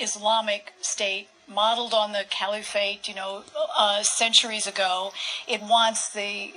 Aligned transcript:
Islamic 0.00 0.72
State 0.80 1.28
modeled 1.46 1.94
on 1.94 2.12
the 2.12 2.24
caliphate, 2.28 3.08
you 3.08 3.14
know, 3.14 3.42
uh, 3.76 4.02
centuries 4.02 4.66
ago. 4.66 5.12
It 5.46 5.62
wants 5.62 6.10
the 6.12 6.52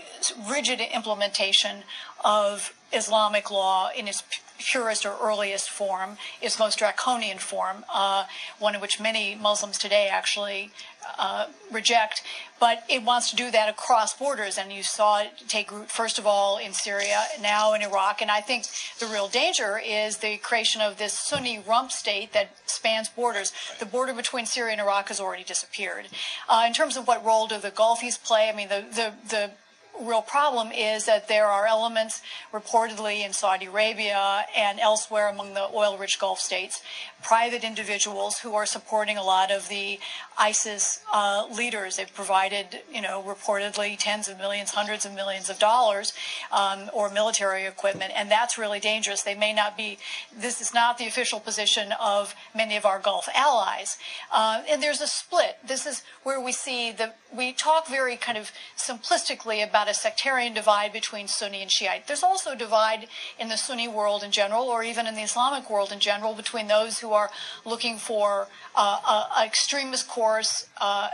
rigid 0.49 0.81
implementation 0.81 1.83
of 2.23 2.73
Islamic 2.93 3.49
law 3.49 3.89
in 3.95 4.07
its 4.07 4.23
purest 4.61 5.05
or 5.05 5.15
earliest 5.21 5.69
form, 5.69 6.17
its 6.41 6.59
most 6.59 6.77
draconian 6.77 7.37
form, 7.37 7.83
uh, 7.93 8.25
one 8.59 8.75
in 8.75 8.81
which 8.81 8.99
many 8.99 9.35
Muslims 9.35 9.77
today 9.77 10.07
actually 10.07 10.71
uh, 11.17 11.47
reject. 11.71 12.21
But 12.59 12.83
it 12.87 13.03
wants 13.03 13.31
to 13.31 13.35
do 13.35 13.49
that 13.49 13.69
across 13.69 14.13
borders, 14.13 14.57
and 14.57 14.71
you 14.71 14.83
saw 14.83 15.21
it 15.21 15.31
take 15.47 15.71
root 15.71 15.89
first 15.89 16.19
of 16.19 16.27
all 16.27 16.59
in 16.59 16.73
Syria, 16.73 17.23
now 17.41 17.73
in 17.73 17.81
Iraq. 17.81 18.21
And 18.21 18.29
I 18.29 18.41
think 18.41 18.65
the 18.99 19.07
real 19.07 19.27
danger 19.27 19.81
is 19.83 20.17
the 20.17 20.37
creation 20.37 20.79
of 20.79 20.97
this 20.97 21.17
Sunni 21.17 21.63
rump 21.67 21.91
state 21.91 22.33
that 22.33 22.51
spans 22.67 23.09
borders. 23.09 23.51
The 23.79 23.87
border 23.87 24.13
between 24.13 24.45
Syria 24.45 24.73
and 24.73 24.81
Iraq 24.81 25.07
has 25.07 25.19
already 25.19 25.43
disappeared. 25.43 26.07
Uh, 26.47 26.65
in 26.67 26.73
terms 26.73 26.97
of 26.97 27.07
what 27.07 27.25
role 27.25 27.47
do 27.47 27.57
the 27.57 27.71
Gulfies 27.71 28.21
play, 28.23 28.47
I 28.47 28.55
mean, 28.55 28.69
the, 28.69 28.85
the, 28.91 29.13
the 29.27 29.51
real 29.99 30.21
problem 30.21 30.71
is 30.71 31.05
that 31.05 31.27
there 31.27 31.45
are 31.45 31.65
elements 31.65 32.21
reportedly 32.53 33.25
in 33.25 33.33
Saudi 33.33 33.65
Arabia 33.65 34.45
and 34.55 34.79
elsewhere 34.79 35.27
among 35.29 35.53
the 35.53 35.67
oil 35.73 35.97
rich 35.97 36.19
Gulf 36.19 36.39
states, 36.39 36.81
private 37.23 37.63
individuals 37.63 38.39
who 38.39 38.53
are 38.53 38.65
supporting 38.65 39.17
a 39.17 39.23
lot 39.23 39.51
of 39.51 39.69
the 39.69 39.99
ISIS 40.39 41.01
uh, 41.13 41.45
leaders. 41.55 41.97
They've 41.97 42.13
provided, 42.13 42.81
you 42.91 43.01
know, 43.01 43.23
reportedly 43.23 43.95
tens 43.97 44.27
of 44.27 44.37
millions, 44.37 44.71
hundreds 44.71 45.05
of 45.05 45.13
millions 45.13 45.49
of 45.49 45.59
dollars 45.59 46.13
um, 46.51 46.89
or 46.93 47.09
military 47.09 47.65
equipment, 47.65 48.11
and 48.15 48.29
that's 48.29 48.57
really 48.57 48.79
dangerous. 48.79 49.21
They 49.21 49.35
may 49.35 49.53
not 49.53 49.77
be, 49.77 49.99
this 50.35 50.61
is 50.61 50.73
not 50.73 50.97
the 50.97 51.07
official 51.07 51.39
position 51.39 51.93
of 51.99 52.33
many 52.55 52.75
of 52.75 52.85
our 52.85 52.99
Gulf 52.99 53.27
allies. 53.35 53.97
Uh, 54.31 54.63
and 54.69 54.81
there's 54.81 55.01
a 55.01 55.07
split. 55.07 55.57
This 55.65 55.85
is 55.85 56.03
where 56.23 56.41
we 56.41 56.51
see 56.51 56.91
that 56.93 57.17
we 57.35 57.53
talk 57.53 57.87
very 57.87 58.17
kind 58.17 58.37
of 58.37 58.51
simplistically 58.77 59.63
about 59.67 59.89
a 59.89 59.93
sectarian 59.93 60.53
divide 60.53 60.91
between 60.91 61.27
Sunni 61.27 61.61
and 61.61 61.71
Shiite. 61.71 62.07
There's 62.07 62.23
also 62.23 62.51
a 62.51 62.55
divide 62.55 63.07
in 63.39 63.49
the 63.49 63.57
Sunni 63.57 63.87
world 63.87 64.23
in 64.23 64.31
general, 64.31 64.65
or 64.65 64.83
even 64.83 65.07
in 65.07 65.15
the 65.15 65.21
Islamic 65.21 65.69
world 65.69 65.91
in 65.91 65.99
general, 65.99 66.33
between 66.33 66.67
those 66.67 66.99
who 66.99 67.13
are 67.13 67.29
looking 67.65 67.97
for 67.97 68.47
uh, 68.75 69.27
an 69.37 69.45
extremist 69.45 70.07
course 70.07 70.67
uh, 70.79 71.09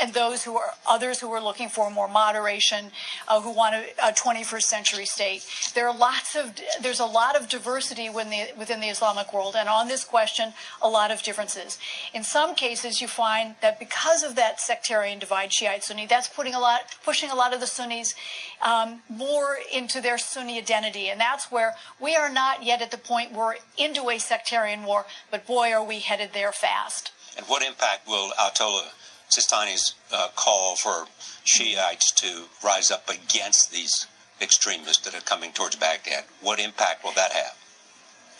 and 0.00 0.14
those 0.14 0.44
who 0.44 0.56
are 0.56 0.72
others 0.88 1.20
who 1.20 1.30
are 1.30 1.42
looking 1.42 1.68
for 1.68 1.90
more 1.90 2.08
moderation, 2.08 2.90
uh, 3.28 3.40
who 3.40 3.50
want 3.50 3.74
a, 3.74 4.08
a, 4.08 4.12
21st 4.12 4.62
century 4.62 5.04
state. 5.04 5.44
There 5.74 5.86
are 5.88 5.96
lots 5.96 6.34
of 6.34 6.54
there's 6.80 7.00
a 7.00 7.06
lot 7.06 7.36
of 7.36 7.48
diversity 7.48 8.08
within 8.08 8.30
the, 8.30 8.58
within 8.58 8.80
the 8.80 8.88
Islamic 8.88 9.32
world, 9.32 9.54
and 9.56 9.68
on 9.68 9.88
this 9.88 10.04
question, 10.04 10.52
a 10.82 10.88
lot 10.88 11.10
of 11.10 11.22
differences. 11.22 11.78
In 12.14 12.24
some 12.24 12.54
cases, 12.54 13.00
you 13.00 13.08
find 13.08 13.54
that 13.62 13.78
because 13.78 14.22
of 14.22 14.36
that 14.36 14.60
sectarian 14.60 15.18
divide, 15.18 15.52
Shiite 15.52 15.84
Sunni, 15.84 16.06
that's 16.06 16.28
putting 16.28 16.54
a 16.54 16.60
lot 16.60 16.80
pushing 17.04 17.30
a 17.30 17.34
lot 17.34 17.52
of 17.52 17.60
the 17.60 17.66
Sunnis 17.66 18.14
um, 18.62 19.00
more 19.08 19.58
into 19.72 20.00
their 20.00 20.18
Sunni 20.18 20.58
identity, 20.58 21.08
and 21.08 21.20
that's 21.20 21.50
where 21.50 21.74
we 22.00 22.16
are 22.16 22.30
not 22.30 22.62
yet 22.64 22.82
at 22.82 22.90
the 22.90 22.98
point 22.98 23.32
we're 23.32 23.56
into 23.76 24.10
a 24.10 24.18
sectarian 24.18 24.84
war, 24.84 25.06
but 25.30 25.46
boy, 25.46 25.72
are 25.72 25.84
we 25.84 26.00
headed 26.00 26.30
there 26.32 26.52
fast. 26.52 27.12
And 27.36 27.46
what 27.46 27.62
impact 27.62 28.08
will 28.08 28.30
Ayatollah 28.38 28.88
Sistani's 29.30 29.94
uh, 30.12 30.28
call 30.34 30.76
for 30.76 31.06
Shiites 31.44 32.12
to 32.16 32.44
rise 32.64 32.90
up 32.90 33.08
against 33.08 33.72
these 33.72 34.06
extremists 34.40 35.04
that 35.04 35.14
are 35.14 35.24
coming 35.24 35.52
towards 35.52 35.76
Baghdad. 35.76 36.24
What 36.40 36.58
impact 36.58 37.04
will 37.04 37.12
that 37.12 37.32
have? 37.32 37.56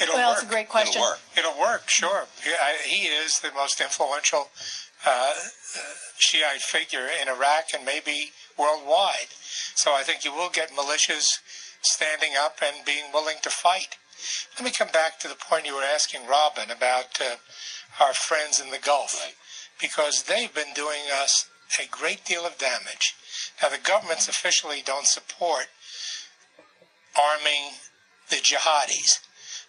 It'll 0.01 0.15
well, 0.15 0.31
work. 0.31 0.39
it's 0.39 0.47
a 0.47 0.51
great 0.51 0.69
question. 0.69 1.01
It'll 1.01 1.11
work. 1.11 1.21
It'll 1.37 1.61
work, 1.61 1.83
sure. 1.89 2.25
He 2.85 3.07
is 3.07 3.39
the 3.41 3.53
most 3.55 3.81
influential 3.81 4.49
uh, 5.07 5.33
Shiite 6.19 6.63
figure 6.63 7.07
in 7.21 7.29
Iraq 7.29 7.67
and 7.75 7.85
maybe 7.85 8.33
worldwide. 8.59 9.29
So 9.75 9.93
I 9.95 10.03
think 10.03 10.25
you 10.25 10.33
will 10.33 10.51
get 10.51 10.71
militias 10.71 11.27
standing 11.83 12.33
up 12.39 12.59
and 12.65 12.85
being 12.85 13.05
willing 13.13 13.37
to 13.43 13.51
fight. 13.51 13.97
Let 14.57 14.65
me 14.65 14.71
come 14.71 14.89
back 14.93 15.19
to 15.21 15.29
the 15.29 15.35
point 15.35 15.67
you 15.67 15.75
were 15.75 15.83
asking 15.83 16.27
Robin 16.27 16.71
about 16.71 17.21
uh, 17.21 17.37
our 18.03 18.13
friends 18.13 18.61
in 18.61 18.71
the 18.71 18.79
Gulf. 18.79 19.15
Right 19.23 19.35
because 19.81 20.25
they've 20.25 20.55
been 20.55 20.75
doing 20.75 21.03
us 21.13 21.49
a 21.79 21.87
great 21.87 22.25
deal 22.25 22.45
of 22.45 22.59
damage. 22.59 23.15
Now, 23.63 23.69
the 23.69 23.79
governments 23.79 24.29
officially 24.29 24.83
don't 24.85 25.07
support 25.07 25.67
arming 27.17 27.75
the 28.29 28.37
jihadis, 28.37 29.21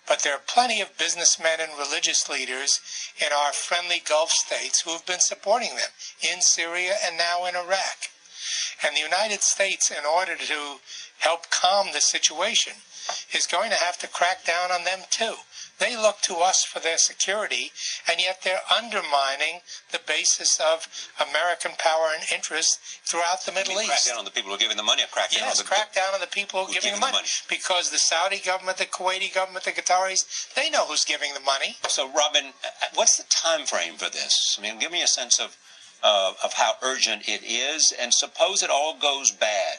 but 0.07 0.23
there 0.23 0.33
are 0.33 0.41
plenty 0.45 0.81
of 0.81 0.97
businessmen 0.97 1.59
and 1.59 1.71
religious 1.77 2.29
leaders 2.29 2.79
in 3.19 3.31
our 3.33 3.53
friendly 3.53 4.01
Gulf 4.07 4.31
states 4.31 4.81
who 4.81 4.91
have 4.91 5.05
been 5.05 5.19
supporting 5.19 5.69
them 5.69 5.89
in 6.21 6.41
Syria 6.41 6.93
and 7.05 7.17
now 7.17 7.45
in 7.45 7.55
Iraq. 7.55 8.10
And 8.83 8.95
the 8.95 9.01
United 9.01 9.41
States, 9.41 9.91
in 9.91 10.05
order 10.05 10.35
to 10.35 10.79
help 11.19 11.49
calm 11.49 11.87
the 11.93 12.01
situation, 12.01 12.73
is 13.33 13.47
going 13.47 13.69
to 13.69 13.77
have 13.77 13.97
to 13.99 14.07
crack 14.07 14.45
down 14.45 14.71
on 14.71 14.83
them 14.83 14.99
too. 15.09 15.35
They 15.79 15.97
look 15.97 16.21
to 16.29 16.35
us 16.35 16.63
for 16.63 16.79
their 16.79 16.97
security, 16.97 17.71
and 18.09 18.21
yet 18.21 18.41
they're 18.43 18.61
undermining 18.69 19.61
the 19.91 19.99
basis 20.05 20.59
of 20.59 20.85
American 21.17 21.71
power 21.79 22.13
and 22.13 22.23
interest 22.31 22.77
throughout 23.09 23.45
the 23.45 23.51
Middle 23.51 23.81
East. 23.81 23.89
Crack 23.89 24.05
down 24.05 24.19
on 24.19 24.25
the 24.25 24.31
people 24.31 24.49
who 24.49 24.55
are 24.55 24.59
giving 24.59 24.77
the 24.77 24.83
money. 24.83 25.01
Crack 25.11 25.31
down 25.31 25.49
yes, 25.49 25.59
on 25.59 25.65
the 25.65 25.67
crack 25.67 25.93
down 25.95 26.13
on 26.13 26.21
the 26.21 26.27
people 26.27 26.65
who 26.65 26.71
are 26.71 26.73
giving, 26.73 26.93
the 26.93 26.99
money. 26.99 27.13
money. 27.13 27.27
Because 27.49 27.89
the 27.89 27.97
Saudi 27.97 28.37
government, 28.37 28.77
the 28.77 28.85
Kuwaiti 28.85 29.33
government, 29.33 29.65
the 29.65 29.71
Qataris, 29.71 30.53
they 30.53 30.69
know 30.69 30.85
who's 30.85 31.03
giving 31.03 31.33
the 31.33 31.39
money. 31.39 31.77
So, 31.87 32.05
Robin, 32.13 32.53
uh, 32.63 32.67
uh, 32.67 32.87
what's 32.93 33.17
the 33.17 33.25
time 33.29 33.65
frame 33.65 33.95
for 33.95 34.09
this? 34.09 34.33
I 34.59 34.61
mean, 34.61 34.77
give 34.77 34.91
me 34.91 35.01
a 35.01 35.07
sense 35.07 35.39
of 35.39 35.57
uh, 36.03 36.33
of 36.43 36.53
how 36.53 36.73
urgent 36.81 37.27
it 37.27 37.43
is, 37.43 37.93
and 37.99 38.13
suppose 38.13 38.63
it 38.63 38.69
all 38.69 38.97
goes 38.99 39.31
bad. 39.31 39.77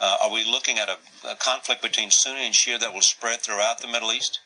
Uh, 0.00 0.16
are 0.24 0.32
we 0.32 0.44
looking 0.44 0.78
at 0.78 0.88
a, 0.88 0.96
a 1.28 1.36
conflict 1.36 1.80
between 1.82 2.10
Sunni 2.10 2.44
and 2.44 2.54
Shia 2.54 2.80
that 2.80 2.92
will 2.92 3.02
spread 3.02 3.40
throughout 3.40 3.80
the 3.80 3.86
Middle 3.86 4.12
East? 4.12 4.40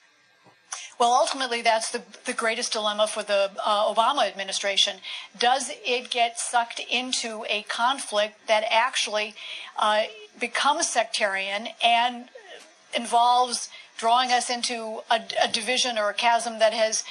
Well, 0.98 1.12
ultimately, 1.12 1.60
that's 1.62 1.90
the, 1.90 2.02
the 2.24 2.32
greatest 2.32 2.72
dilemma 2.72 3.06
for 3.06 3.22
the 3.22 3.50
uh, 3.64 3.92
Obama 3.92 4.26
administration. 4.26 4.96
Does 5.38 5.70
it 5.84 6.10
get 6.10 6.38
sucked 6.38 6.80
into 6.90 7.44
a 7.48 7.62
conflict 7.62 8.46
that 8.48 8.64
actually 8.70 9.34
uh, 9.78 10.04
becomes 10.40 10.88
sectarian 10.88 11.68
and 11.84 12.30
involves 12.94 13.68
drawing 13.98 14.30
us 14.30 14.50
into 14.50 15.00
a, 15.10 15.20
a 15.42 15.48
division 15.48 15.98
or 15.98 16.10
a 16.10 16.14
chasm 16.14 16.58
that 16.58 16.72
has 16.72 17.04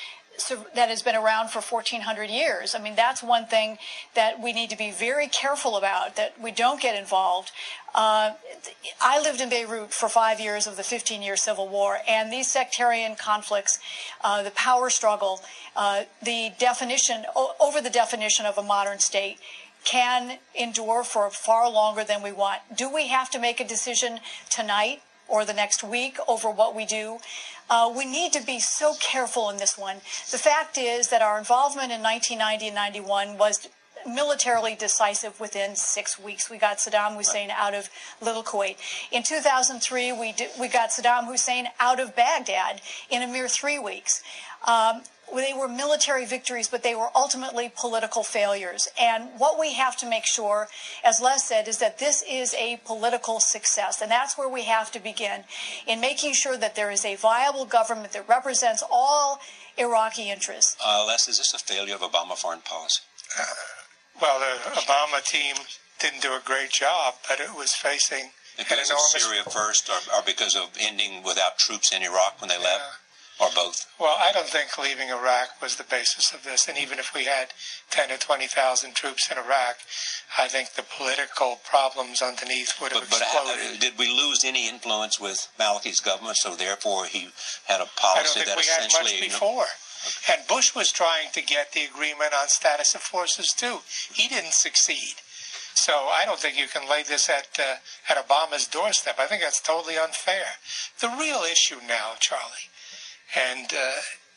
that 0.75 0.89
has 0.89 1.01
been 1.01 1.15
around 1.15 1.49
for 1.49 1.61
1400 1.61 2.29
years. 2.29 2.75
I 2.75 2.79
mean, 2.79 2.95
that's 2.95 3.23
one 3.23 3.45
thing 3.45 3.77
that 4.13 4.41
we 4.41 4.53
need 4.53 4.69
to 4.69 4.77
be 4.77 4.91
very 4.91 5.27
careful 5.27 5.77
about, 5.77 6.15
that 6.15 6.39
we 6.41 6.51
don't 6.51 6.81
get 6.81 6.99
involved. 6.99 7.51
Uh, 7.93 8.33
I 9.01 9.21
lived 9.21 9.39
in 9.39 9.49
Beirut 9.49 9.93
for 9.93 10.09
five 10.09 10.39
years 10.39 10.67
of 10.67 10.75
the 10.75 10.83
15 10.83 11.21
year 11.21 11.37
civil 11.37 11.67
war, 11.67 11.99
and 12.07 12.31
these 12.31 12.49
sectarian 12.49 13.15
conflicts, 13.15 13.79
uh, 14.23 14.43
the 14.43 14.51
power 14.51 14.89
struggle, 14.89 15.41
uh, 15.75 16.03
the 16.21 16.51
definition, 16.59 17.25
over 17.59 17.81
the 17.81 17.89
definition 17.89 18.45
of 18.45 18.57
a 18.57 18.63
modern 18.63 18.99
state, 18.99 19.37
can 19.85 20.39
endure 20.59 21.03
for 21.03 21.29
far 21.29 21.69
longer 21.69 22.03
than 22.03 22.21
we 22.21 22.31
want. 22.31 22.59
Do 22.75 22.93
we 22.93 23.07
have 23.07 23.29
to 23.29 23.39
make 23.39 23.59
a 23.59 23.67
decision 23.67 24.19
tonight 24.49 25.01
or 25.27 25.45
the 25.45 25.53
next 25.53 25.83
week 25.83 26.17
over 26.27 26.49
what 26.49 26.75
we 26.75 26.85
do? 26.85 27.19
Uh, 27.69 27.91
we 27.95 28.05
need 28.05 28.31
to 28.33 28.43
be 28.43 28.59
so 28.59 28.93
careful 28.99 29.49
in 29.49 29.57
this 29.57 29.77
one. 29.77 29.97
The 30.31 30.37
fact 30.37 30.77
is 30.77 31.09
that 31.09 31.21
our 31.21 31.37
involvement 31.37 31.91
in 31.91 32.01
1990 32.01 32.67
and 32.67 32.75
91 32.75 33.37
was 33.37 33.67
militarily 34.05 34.75
decisive 34.75 35.39
within 35.39 35.75
six 35.75 36.19
weeks. 36.19 36.49
We 36.49 36.57
got 36.57 36.77
Saddam 36.77 37.15
Hussein 37.15 37.49
out 37.49 37.73
of 37.73 37.89
Little 38.21 38.43
Kuwait. 38.43 38.77
In 39.11 39.23
2003, 39.23 40.11
we, 40.11 40.31
did, 40.31 40.49
we 40.59 40.67
got 40.67 40.91
Saddam 40.91 41.25
Hussein 41.25 41.67
out 41.79 41.99
of 41.99 42.15
Baghdad 42.15 42.81
in 43.09 43.23
a 43.23 43.27
mere 43.27 43.47
three 43.47 43.79
weeks. 43.79 44.21
Um, 44.67 45.01
they 45.33 45.53
were 45.53 45.67
military 45.67 46.25
victories, 46.25 46.67
but 46.67 46.83
they 46.83 46.95
were 46.95 47.09
ultimately 47.15 47.71
political 47.75 48.23
failures. 48.23 48.87
And 48.99 49.29
what 49.37 49.59
we 49.59 49.73
have 49.73 49.95
to 49.97 50.09
make 50.09 50.25
sure, 50.25 50.67
as 51.03 51.19
Les 51.21 51.43
said, 51.43 51.67
is 51.67 51.77
that 51.79 51.99
this 51.99 52.23
is 52.29 52.53
a 52.55 52.79
political 52.85 53.39
success. 53.39 54.01
And 54.01 54.11
that's 54.11 54.37
where 54.37 54.49
we 54.49 54.63
have 54.63 54.91
to 54.91 54.99
begin 54.99 55.43
in 55.87 55.99
making 55.99 56.33
sure 56.33 56.57
that 56.57 56.75
there 56.75 56.91
is 56.91 57.05
a 57.05 57.15
viable 57.15 57.65
government 57.65 58.13
that 58.13 58.27
represents 58.27 58.83
all 58.89 59.39
Iraqi 59.77 60.29
interests. 60.29 60.77
Uh, 60.85 61.05
Les, 61.07 61.27
is 61.27 61.37
this 61.37 61.53
a 61.53 61.59
failure 61.59 61.95
of 61.95 62.01
Obama 62.01 62.37
foreign 62.37 62.61
policy? 62.61 63.01
Uh, 63.39 63.43
well, 64.21 64.39
the 64.39 64.79
Obama 64.79 65.23
team 65.23 65.55
didn't 65.99 66.21
do 66.21 66.29
a 66.29 66.41
great 66.43 66.71
job, 66.71 67.15
but 67.27 67.39
it 67.39 67.55
was 67.55 67.73
facing 67.73 68.29
because 68.57 68.89
of 68.89 68.99
Syria 68.99 69.43
first, 69.43 69.89
or, 69.89 70.15
or, 70.15 70.23
because 70.25 70.55
of 70.55 70.71
ending 70.79 71.23
without 71.23 71.57
troops 71.57 71.93
in 71.93 72.01
Iraq 72.01 72.39
when 72.39 72.47
they 72.47 72.57
left 72.57 72.83
or 73.39 73.49
both? 73.53 73.85
Well, 73.99 74.15
I 74.19 74.31
don't 74.31 74.47
think 74.47 74.77
leaving 74.77 75.09
Iraq 75.09 75.61
was 75.61 75.75
the 75.75 75.83
basis 75.83 76.33
of 76.33 76.43
this. 76.43 76.67
And 76.67 76.77
even 76.77 76.99
if 76.99 77.13
we 77.13 77.25
had 77.25 77.49
10 77.91 78.11
or 78.11 78.17
20,000 78.17 78.95
troops 78.95 79.29
in 79.31 79.37
Iraq, 79.37 79.77
I 80.39 80.47
think 80.47 80.73
the 80.73 80.83
political 80.83 81.59
problems 81.67 82.21
underneath 82.21 82.79
would 82.81 82.93
have 82.93 83.09
but, 83.09 83.21
exploded. 83.21 83.71
But 83.71 83.81
did 83.81 83.97
we 83.97 84.07
lose 84.07 84.43
any 84.45 84.69
influence 84.69 85.19
with 85.19 85.47
Maliki's 85.59 85.99
government? 85.99 86.37
So 86.37 86.55
therefore, 86.55 87.05
he 87.05 87.29
had 87.67 87.81
a 87.81 87.89
policy 87.97 88.41
that 88.45 88.59
essentially. 88.59 89.03
We 89.03 89.27
had 89.27 89.31
much 89.31 89.39
before. 89.39 89.65
And 90.29 90.47
Bush 90.47 90.75
was 90.75 90.91
trying 90.91 91.29
to 91.33 91.41
get 91.41 91.73
the 91.73 91.83
agreement 91.83 92.33
on 92.33 92.47
status 92.47 92.93
of 92.93 93.01
forces 93.01 93.47
too. 93.57 93.79
He 94.13 94.27
didn't 94.27 94.53
succeed. 94.53 95.15
So 95.73 95.93
I 95.93 96.25
don't 96.25 96.39
think 96.39 96.57
you 96.57 96.67
can 96.67 96.89
lay 96.89 97.03
this 97.03 97.29
at 97.29 97.59
uh, 97.59 97.77
at 98.09 98.17
Obama's 98.17 98.65
doorstep. 98.65 99.19
I 99.19 99.25
think 99.25 99.41
that's 99.41 99.61
totally 99.61 99.97
unfair. 99.97 100.45
The 101.01 101.09
real 101.09 101.43
issue 101.43 101.81
now, 101.85 102.13
Charlie, 102.19 102.71
and 103.33 103.71
uh, 103.73 103.91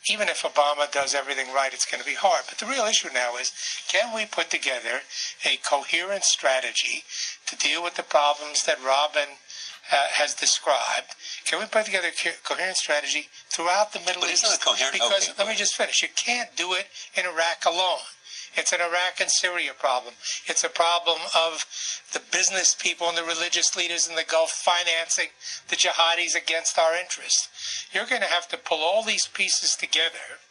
even 0.09 0.27
if 0.29 0.41
Obama 0.43 0.89
does 0.91 1.13
everything 1.13 1.53
right, 1.53 1.73
it's 1.73 1.85
going 1.85 1.99
to 2.01 2.07
be 2.07 2.15
hard. 2.15 2.43
But 2.47 2.57
the 2.57 2.65
real 2.65 2.85
issue 2.85 3.09
now 3.13 3.35
is 3.37 3.51
can 3.91 4.15
we 4.15 4.25
put 4.25 4.49
together 4.49 5.01
a 5.45 5.57
coherent 5.69 6.23
strategy 6.23 7.03
to 7.47 7.55
deal 7.57 7.83
with 7.83 7.95
the 7.95 8.03
problems 8.03 8.63
that 8.63 8.77
Robin 8.83 9.37
uh, 9.91 9.95
has 10.13 10.33
described? 10.33 11.13
Can 11.45 11.59
we 11.59 11.65
put 11.65 11.85
together 11.85 12.07
a 12.07 12.11
co- 12.23 12.37
coherent 12.43 12.77
strategy 12.77 13.27
throughout 13.49 13.91
the 13.93 13.99
Middle 13.99 14.21
But 14.21 14.31
East? 14.31 14.45
it 14.47 14.61
coherent? 14.61 14.93
Because 14.93 15.29
Okay. 15.29 15.37
let 15.37 15.47
me 15.47 15.55
just 15.55 15.75
finish. 15.75 16.01
You 16.01 16.09
can't 16.15 16.55
do 16.55 16.73
it 16.73 16.87
in 17.15 17.25
Iraq 17.25 17.65
alone. 17.65 17.99
It's 18.55 18.73
an 18.73 18.81
Iraq 18.81 19.19
and 19.19 19.29
Syria 19.29 19.71
problem. 19.77 20.15
It's 20.47 20.63
a 20.63 20.69
problem 20.69 21.19
of 21.35 21.65
the 22.13 22.21
business 22.31 22.73
people 22.73 23.07
and 23.07 23.17
the 23.17 23.23
religious 23.23 23.75
leaders 23.75 24.07
in 24.07 24.15
the 24.15 24.23
Gulf 24.23 24.51
financing 24.51 25.29
the 25.69 25.75
jihadis 25.75 26.35
against 26.35 26.77
our 26.77 26.95
interests. 26.95 27.47
You're 27.93 28.05
going 28.05 28.21
to 28.21 28.27
have 28.27 28.47
to 28.49 28.57
pull 28.57 28.79
all 28.79 29.03
these 29.03 29.27
pieces 29.27 29.75
together 29.75 30.41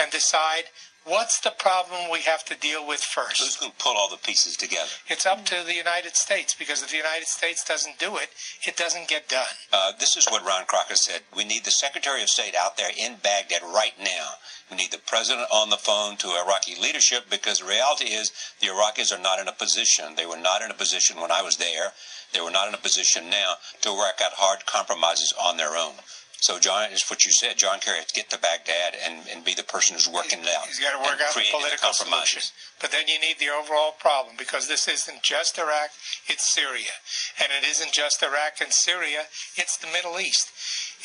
and 0.00 0.10
decide 0.10 0.64
what's 1.04 1.40
the 1.40 1.52
problem 1.58 2.10
we 2.10 2.20
have 2.22 2.44
to 2.44 2.54
deal 2.56 2.86
with 2.86 3.00
first? 3.00 3.42
Who's 3.42 3.56
going 3.56 3.72
to 3.72 3.78
pull 3.78 3.96
all 3.96 4.08
the 4.08 4.16
pieces 4.16 4.56
together? 4.56 4.90
It's 5.08 5.26
up 5.26 5.44
to 5.46 5.56
the 5.66 5.74
United 5.74 6.16
States 6.16 6.54
because 6.54 6.82
if 6.82 6.90
the 6.90 6.96
United 6.96 7.26
States 7.26 7.64
doesn't 7.64 7.98
do 7.98 8.16
it, 8.16 8.30
it 8.66 8.76
doesn't 8.76 9.08
get 9.08 9.28
done. 9.28 9.54
Uh, 9.72 9.92
this 9.98 10.16
is 10.16 10.26
what 10.26 10.44
Ryan 10.44 10.66
Crocker 10.66 10.94
said. 10.94 11.22
We 11.36 11.44
need 11.44 11.64
the 11.64 11.70
Secretary 11.70 12.22
of 12.22 12.28
State 12.28 12.54
out 12.54 12.76
there 12.76 12.90
in 12.96 13.16
Baghdad 13.22 13.62
right 13.62 13.94
now. 13.98 14.38
We 14.70 14.76
need 14.76 14.90
the 14.90 14.98
president 14.98 15.48
on 15.52 15.70
the 15.70 15.76
phone 15.76 16.16
to 16.18 16.28
Iraqi 16.28 16.80
leadership 16.80 17.24
because 17.28 17.58
the 17.58 17.66
reality 17.66 18.06
is 18.06 18.32
the 18.60 18.68
Iraqis 18.68 19.12
are 19.12 19.22
not 19.22 19.38
in 19.38 19.48
a 19.48 19.52
position. 19.52 20.14
They 20.16 20.26
were 20.26 20.38
not 20.40 20.62
in 20.62 20.70
a 20.70 20.74
position 20.74 21.20
when 21.20 21.30
I 21.30 21.42
was 21.42 21.56
there. 21.56 21.92
They 22.32 22.40
were 22.40 22.50
not 22.50 22.68
in 22.68 22.74
a 22.74 22.78
position 22.78 23.28
now 23.28 23.54
to 23.82 23.92
work 23.92 24.20
out 24.24 24.32
hard 24.34 24.64
compromises 24.64 25.34
on 25.38 25.58
their 25.58 25.76
own. 25.76 25.94
So, 26.42 26.58
John, 26.58 26.90
is 26.90 27.06
what 27.06 27.24
you 27.24 27.30
said. 27.30 27.56
John 27.56 27.78
Kerry 27.78 27.98
has 27.98 28.06
to 28.06 28.18
get 28.18 28.28
to 28.30 28.38
Baghdad 28.38 28.98
and, 28.98 29.22
and 29.30 29.44
be 29.44 29.54
the 29.54 29.62
person 29.62 29.94
who's 29.94 30.08
working 30.08 30.40
it 30.42 30.50
out. 30.50 30.66
He's 30.66 30.80
got 30.82 30.90
to 30.90 30.98
work 30.98 31.22
out 31.22 31.34
the 31.38 31.46
political 31.54 31.94
solution. 31.94 32.42
But 32.80 32.90
then 32.90 33.06
you 33.06 33.20
need 33.20 33.38
the 33.38 33.54
overall 33.54 33.92
problem 33.92 34.34
because 34.36 34.66
this 34.66 34.88
isn't 34.88 35.22
just 35.22 35.56
Iraq, 35.56 35.94
it's 36.26 36.52
Syria. 36.52 36.98
And 37.38 37.54
it 37.54 37.62
isn't 37.62 37.92
just 37.92 38.24
Iraq 38.24 38.58
and 38.60 38.72
Syria, 38.72 39.30
it's 39.54 39.76
the 39.78 39.86
Middle 39.86 40.18
East. 40.18 40.50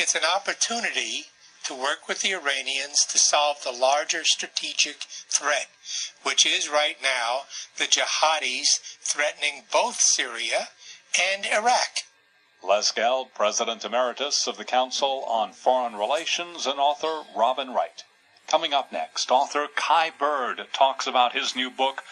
It's 0.00 0.14
an 0.14 0.24
opportunity 0.24 1.28
to 1.68 1.74
work 1.74 2.08
with 2.08 2.22
the 2.22 2.32
Iranians 2.32 3.04
to 3.10 3.18
solve 3.18 3.58
the 3.62 3.76
larger 3.76 4.24
strategic 4.24 5.04
threat, 5.28 5.68
which 6.22 6.46
is 6.46 6.70
right 6.70 6.96
now 7.02 7.42
the 7.76 7.84
jihadis 7.84 8.80
threatening 9.04 9.64
both 9.70 10.00
Syria 10.00 10.68
and 11.20 11.44
Iraq. 11.44 12.08
Les 12.62 12.90
Gelb, 12.92 13.34
President 13.34 13.84
Emeritus 13.84 14.46
of 14.46 14.56
the 14.56 14.64
Council 14.64 15.24
on 15.26 15.52
Foreign 15.52 15.94
Relations, 15.94 16.66
and 16.66 16.80
author 16.80 17.24
Robin 17.36 17.72
Wright. 17.74 18.02
Coming 18.48 18.72
up 18.72 18.90
next, 18.90 19.30
author 19.30 19.68
Kai 19.68 20.10
Bird 20.10 20.66
talks 20.72 21.06
about 21.06 21.32
his 21.32 21.54
new 21.54 21.70
book, 21.70 22.02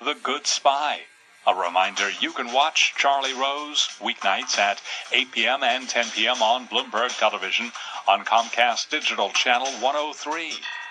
The 0.00 0.14
Good 0.14 0.46
Spy. 0.46 1.06
A 1.46 1.54
reminder 1.54 2.10
you 2.10 2.32
can 2.32 2.52
watch 2.52 2.94
Charlie 2.96 3.32
Rose 3.32 3.88
weeknights 4.00 4.58
at 4.58 4.80
8 5.12 5.32
p.m. 5.32 5.62
and 5.62 5.88
10 5.88 6.10
p.m. 6.10 6.42
on 6.42 6.68
Bloomberg 6.68 7.18
Television 7.18 7.72
on 8.06 8.24
Comcast 8.24 8.90
Digital 8.90 9.30
Channel 9.30 9.72
103. 9.80 10.52